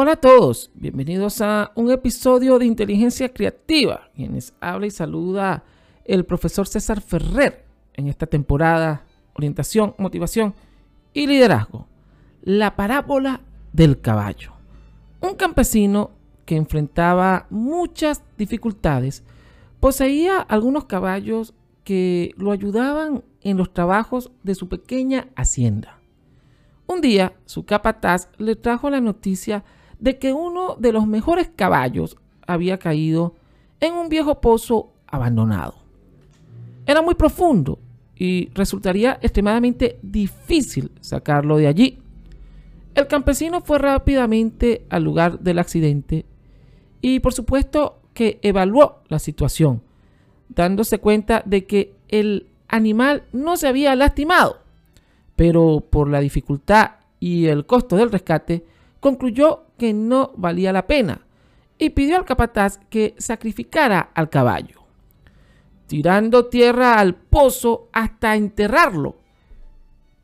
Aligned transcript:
Hola 0.00 0.12
a 0.12 0.16
todos, 0.20 0.70
bienvenidos 0.74 1.40
a 1.40 1.72
un 1.74 1.90
episodio 1.90 2.60
de 2.60 2.66
Inteligencia 2.66 3.30
Creativa. 3.30 4.08
Quienes 4.14 4.54
habla 4.60 4.86
y 4.86 4.92
saluda 4.92 5.64
el 6.04 6.24
profesor 6.24 6.68
César 6.68 7.00
Ferrer 7.00 7.64
en 7.94 8.06
esta 8.06 8.26
temporada 8.26 9.04
Orientación, 9.34 9.96
Motivación 9.98 10.54
y 11.12 11.26
Liderazgo. 11.26 11.88
La 12.42 12.76
parábola 12.76 13.40
del 13.72 14.00
caballo. 14.00 14.52
Un 15.20 15.34
campesino 15.34 16.12
que 16.46 16.54
enfrentaba 16.54 17.48
muchas 17.50 18.22
dificultades 18.36 19.24
poseía 19.80 20.38
algunos 20.38 20.84
caballos 20.84 21.54
que 21.82 22.34
lo 22.36 22.52
ayudaban 22.52 23.24
en 23.40 23.56
los 23.56 23.74
trabajos 23.74 24.30
de 24.44 24.54
su 24.54 24.68
pequeña 24.68 25.26
hacienda. 25.34 25.98
Un 26.86 27.00
día, 27.00 27.32
su 27.46 27.64
capataz 27.64 28.28
le 28.38 28.54
trajo 28.54 28.90
la 28.90 29.00
noticia 29.00 29.64
de 29.98 30.18
que 30.18 30.32
uno 30.32 30.76
de 30.78 30.92
los 30.92 31.06
mejores 31.06 31.50
caballos 31.54 32.16
había 32.46 32.78
caído 32.78 33.34
en 33.80 33.94
un 33.94 34.08
viejo 34.08 34.40
pozo 34.40 34.92
abandonado. 35.06 35.74
Era 36.86 37.02
muy 37.02 37.14
profundo 37.14 37.78
y 38.16 38.50
resultaría 38.54 39.18
extremadamente 39.22 39.98
difícil 40.02 40.90
sacarlo 41.00 41.56
de 41.56 41.66
allí. 41.66 41.98
El 42.94 43.06
campesino 43.06 43.60
fue 43.60 43.78
rápidamente 43.78 44.86
al 44.88 45.04
lugar 45.04 45.38
del 45.40 45.58
accidente 45.58 46.24
y 47.00 47.20
por 47.20 47.32
supuesto 47.32 48.00
que 48.12 48.40
evaluó 48.42 49.02
la 49.08 49.18
situación, 49.20 49.82
dándose 50.48 50.98
cuenta 50.98 51.42
de 51.44 51.66
que 51.66 51.94
el 52.08 52.46
animal 52.66 53.24
no 53.32 53.56
se 53.56 53.68
había 53.68 53.94
lastimado, 53.94 54.58
pero 55.36 55.84
por 55.88 56.08
la 56.08 56.20
dificultad 56.20 56.92
y 57.20 57.46
el 57.46 57.66
costo 57.66 57.96
del 57.96 58.10
rescate, 58.10 58.64
concluyó 59.00 59.66
que 59.78 59.92
no 59.92 60.32
valía 60.36 60.72
la 60.72 60.86
pena 60.86 61.26
y 61.78 61.90
pidió 61.90 62.16
al 62.16 62.24
capataz 62.24 62.78
que 62.90 63.14
sacrificara 63.18 64.10
al 64.14 64.28
caballo, 64.28 64.82
tirando 65.86 66.46
tierra 66.46 66.98
al 66.98 67.14
pozo 67.14 67.88
hasta 67.92 68.34
enterrarlo. 68.34 69.16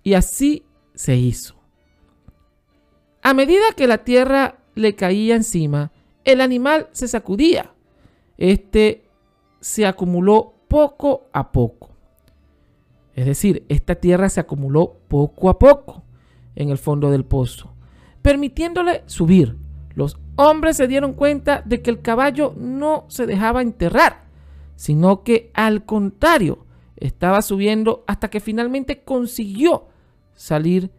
Y 0.03 0.15
así 0.15 0.67
se 0.95 1.17
hizo. 1.17 1.55
A 3.23 3.33
medida 3.33 3.65
que 3.77 3.87
la 3.87 3.99
tierra 3.99 4.59
le 4.75 4.95
caía 4.97 5.37
encima, 5.37 5.93
el 6.25 6.41
animal 6.41 6.89
se 6.93 7.09
sacudía. 7.09 7.73
Este 8.37 9.05
se 9.61 9.87
acumuló 9.87 10.55
poco 10.69 11.29
a 11.33 11.53
poco. 11.53 11.91
Es 13.15 13.25
decir, 13.25 13.65
esta 13.69 13.95
tierra 13.95 14.29
se 14.29 14.41
acumuló 14.41 14.99
poco 15.09 15.49
a 15.49 15.59
poco 15.59 16.03
en 16.57 16.71
el 16.71 16.79
fondo 16.79 17.11
del 17.11 17.25
pozo 17.25 17.74
permitiéndole 18.25 19.03
subir. 19.05 19.59
Los 19.95 20.17
hombres 20.37 20.79
se 20.79 20.89
dieron 20.89 21.13
cuenta 21.13 21.61
de 21.67 21.83
que 21.83 21.91
el 21.91 22.01
caballo 22.01 22.55
no 22.57 23.05
se 23.09 23.27
dejaba 23.27 23.61
enterrar, 23.61 24.25
sino 24.77 25.23
que 25.23 25.51
al 25.53 25.85
contrario, 25.85 26.65
estaba 26.97 27.43
subiendo 27.43 28.03
hasta 28.07 28.31
que 28.31 28.41
finalmente 28.41 29.03
consiguió 29.03 29.89
salir 30.33 30.91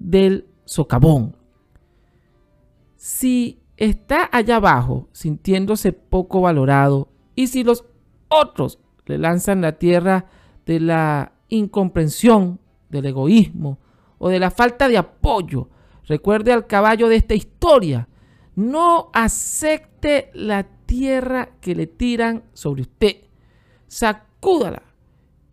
del 0.00 0.48
socavón. 0.64 1.36
Si 2.96 3.60
está 3.76 4.28
allá 4.32 4.56
abajo 4.56 5.08
sintiéndose 5.12 5.92
poco 5.92 6.40
valorado 6.40 7.08
y 7.36 7.46
si 7.46 7.62
los 7.62 7.84
otros 8.28 8.80
le 9.06 9.18
lanzan 9.18 9.60
la 9.60 9.78
tierra 9.78 10.24
de 10.66 10.80
la 10.80 11.34
incomprensión, 11.50 12.58
del 12.88 13.06
egoísmo 13.06 13.78
o 14.18 14.28
de 14.28 14.40
la 14.40 14.50
falta 14.50 14.88
de 14.88 14.98
apoyo, 14.98 15.68
Recuerde 16.06 16.52
al 16.52 16.66
caballo 16.66 17.08
de 17.08 17.16
esta 17.16 17.34
historia. 17.34 18.08
No 18.54 19.10
acepte 19.12 20.30
la 20.34 20.64
tierra 20.64 21.50
que 21.60 21.74
le 21.74 21.86
tiran 21.86 22.44
sobre 22.52 22.82
usted. 22.82 23.16
Sacúdala 23.86 24.82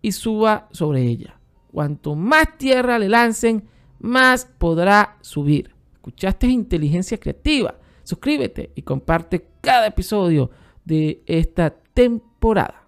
y 0.02 0.12
suba 0.12 0.68
sobre 0.72 1.04
ella. 1.04 1.40
Cuanto 1.72 2.16
más 2.16 2.58
tierra 2.58 3.00
le 3.00 3.10
lancen, 3.10 3.68
más 4.00 4.46
podrá 4.46 5.18
subir. 5.22 5.74
¿Escuchaste 5.94 6.48
inteligencia 6.48 7.18
creativa? 7.18 7.76
Suscríbete 8.04 8.72
y 8.76 8.82
comparte 8.82 9.48
cada 9.62 9.88
episodio 9.88 10.50
de 10.84 11.24
esta 11.26 11.70
temporada. 11.94 12.81